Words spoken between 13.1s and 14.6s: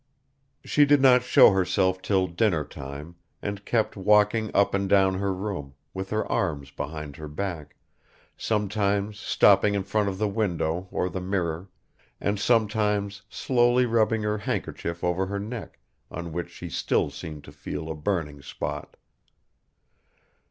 slowly rubbing her